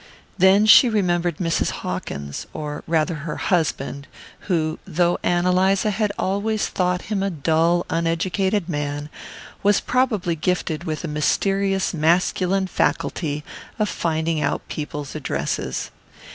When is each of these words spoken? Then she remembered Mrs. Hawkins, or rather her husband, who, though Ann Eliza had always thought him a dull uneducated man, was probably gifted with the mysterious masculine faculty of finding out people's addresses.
Then 0.35 0.65
she 0.65 0.89
remembered 0.89 1.37
Mrs. 1.37 1.69
Hawkins, 1.69 2.47
or 2.53 2.83
rather 2.87 3.13
her 3.21 3.35
husband, 3.35 4.07
who, 4.49 4.79
though 4.83 5.19
Ann 5.21 5.45
Eliza 5.45 5.91
had 5.91 6.11
always 6.17 6.65
thought 6.67 7.03
him 7.03 7.21
a 7.21 7.29
dull 7.29 7.85
uneducated 7.87 8.67
man, 8.67 9.09
was 9.61 9.79
probably 9.79 10.35
gifted 10.35 10.85
with 10.85 11.03
the 11.03 11.07
mysterious 11.07 11.93
masculine 11.93 12.65
faculty 12.65 13.43
of 13.77 13.87
finding 13.89 14.41
out 14.41 14.67
people's 14.69 15.13
addresses. 15.13 15.91